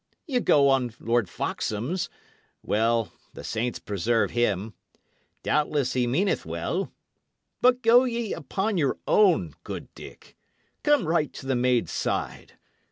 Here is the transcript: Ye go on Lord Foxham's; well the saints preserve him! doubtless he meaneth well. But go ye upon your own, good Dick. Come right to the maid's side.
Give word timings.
Ye 0.25 0.39
go 0.39 0.67
on 0.67 0.95
Lord 0.99 1.29
Foxham's; 1.29 2.09
well 2.63 3.13
the 3.35 3.43
saints 3.43 3.77
preserve 3.77 4.31
him! 4.31 4.73
doubtless 5.43 5.93
he 5.93 6.07
meaneth 6.07 6.43
well. 6.43 6.91
But 7.61 7.83
go 7.83 8.05
ye 8.05 8.33
upon 8.33 8.79
your 8.79 8.97
own, 9.07 9.53
good 9.63 9.93
Dick. 9.93 10.35
Come 10.81 11.07
right 11.07 11.31
to 11.33 11.45
the 11.45 11.55
maid's 11.55 11.91
side. 11.91 12.53